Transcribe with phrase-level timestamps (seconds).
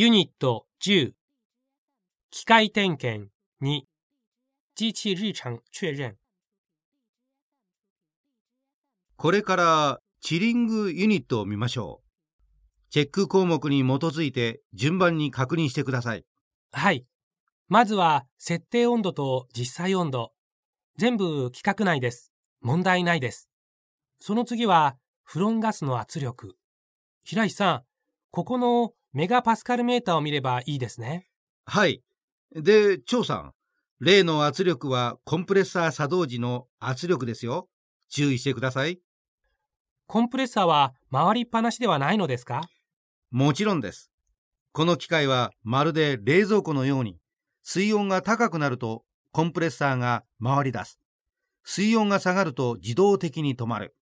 [0.00, 1.10] ユニット10
[2.30, 3.80] 機械点検2
[4.76, 6.12] 機器日常確認
[9.16, 12.90] これからチリングユニットを見ましょう。
[12.90, 16.24] チェック項目に基づいて順番に確認してください。
[16.70, 17.04] はい。
[17.66, 20.30] まずは設定温度と実際温度。
[20.96, 22.32] 全部規格内です。
[22.60, 23.48] 問題ないです。
[24.20, 26.54] その次はフロンガスの圧力。
[27.24, 27.82] 平石さん、
[28.30, 31.28] ここのメガパスカルメーターを見ればいいですね。
[31.64, 32.02] はい。
[32.52, 33.52] で、張さん。
[34.00, 37.68] 例の圧力はコンプレッサー作動時の圧力ですよ。
[38.08, 39.00] 注意してください。
[40.06, 42.62] コンプレッサーは回りっぱなしではないのですか？
[43.30, 44.10] もちろんです。
[44.72, 47.18] この機械はまるで冷蔵庫のように、
[47.62, 51.00] 水温が高くなるとコンプレッサーが回り出す。
[51.64, 53.96] 水温が下がると自動的に止まる。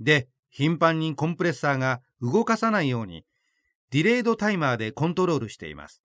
[0.00, 3.24] で、頻繁にコンプレッサーが動かさないように、
[3.92, 6.02] ディレイドタイマーでコントロールしています。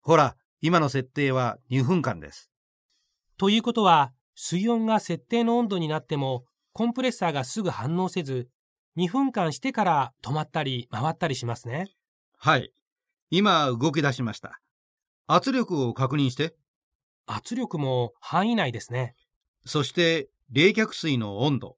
[0.00, 2.50] ほら、今の設定は2分間です。
[3.38, 8.48] ということは、水温が設定の温度になっても、コンプレッサーがすぐ反応せず、
[8.96, 11.92] 2分間してから止まったり回ったりしますね。
[12.38, 12.72] はい。
[13.30, 14.60] 今動き出しました。
[15.28, 16.56] 圧力を確認して。
[17.26, 19.14] 圧力も範囲内ですね。
[19.64, 21.76] そして冷却水の温度。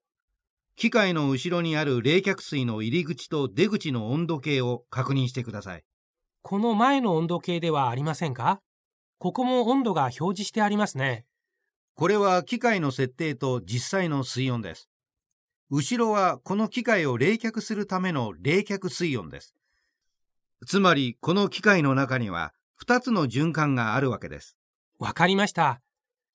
[0.75, 5.83] 機械の後ろにある冷却水の入り口と出口の温度計を確認してください。
[6.41, 8.59] この前の温度計ではありませんか？
[9.17, 11.25] ここも温度が表示してありますね。
[11.95, 14.89] これは機械の設定と実際の水温です。
[15.69, 19.55] 後ろはこの機械を冷却するための冷却水温です。
[20.67, 22.53] つまりこの機械の中には
[22.85, 24.57] 2つの循環があるわけです。
[24.99, 25.81] わかりました。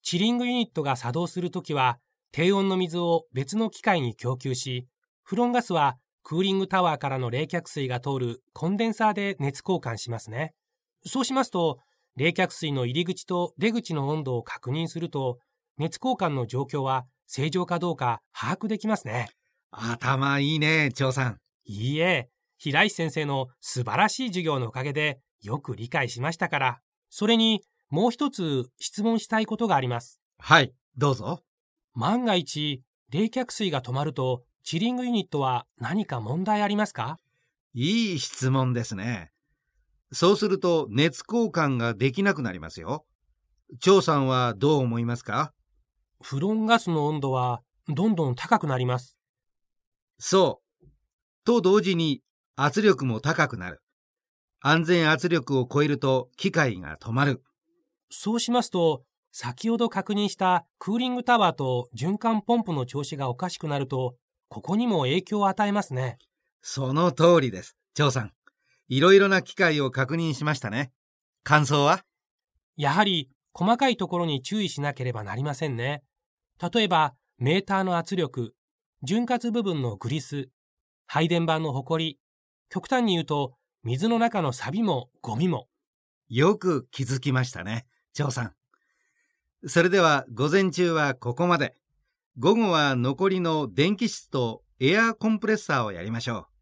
[0.02, 1.98] チリングユニットが作動するときは、
[2.32, 4.86] 低温の水を別の機械に供給し、
[5.22, 10.54] フロンガスはクーリングタワーからの冷却水が通るコンデンサーで熱交換しますね。
[11.04, 11.78] そうしますと、
[12.16, 15.38] 冷却水の入り口と出口の温度を確認すると、
[15.78, 19.28] 熱交換の状況は正常かどうか把握できますね。
[19.70, 21.38] 頭いいね、張さん。
[21.64, 26.80] いいえ、平石先生の素晴らしい授業のおかげでよく理解しましたから。
[27.08, 30.20] それに、もう一つ質問したいことがあります。
[30.38, 31.42] はい、どうぞ。
[32.00, 32.80] 万が一、
[33.10, 37.18] 冷却水が止まると、チリングユニットは何か問題ありますか？
[37.74, 39.32] いい質問ですね。
[40.10, 43.04] そうすると熱交換ができなくなりますよ。
[43.80, 45.52] 張さんはどう思いますか？
[46.22, 49.18] フロンガスの温度はどんどん高くなります。
[50.18, 50.86] そう。
[51.44, 52.22] と同時に
[52.56, 53.82] 圧力も高くなる。
[54.62, 57.42] 安全圧力を超えると機械が止まる。
[58.08, 59.02] そうしますと、
[59.32, 64.16] 先ほど確認したクーリングタワーと循環ポンプの調子がおかしくなると、
[64.48, 66.18] ここにも影響を与えますね。
[66.62, 67.76] その通りです。
[67.94, 68.32] 張さん。
[68.88, 70.90] いろいろな機械を確認しましたね。
[71.44, 72.04] 感想は？
[72.76, 76.02] やはり細かいところに注意しなければなりませんね。
[76.60, 78.54] 例えば、メーターの圧力、
[79.02, 80.50] 潤滑部分のグリス、
[81.06, 82.18] 配電盤のホコリ、
[82.68, 85.68] 極端に言うと、水の中のサビもゴミも。
[86.28, 87.86] よく気づきましたね。
[88.12, 88.52] 張さん。
[89.66, 91.74] それでは午前中はここまで。
[92.38, 96.59] 午後は残りの電気室とエアーコンプレッサーをやりましょう。